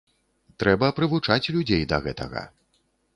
[0.61, 2.43] Трэба прывучаць людзей да гэтага!